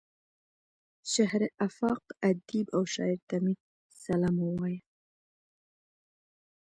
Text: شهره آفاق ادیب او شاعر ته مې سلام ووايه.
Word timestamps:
شهره 1.13 1.47
آفاق 1.67 2.01
ادیب 2.29 2.67
او 2.75 2.81
شاعر 2.93 3.19
ته 3.29 3.37
مې 3.43 3.53
سلام 4.03 4.35
ووايه. 4.41 4.81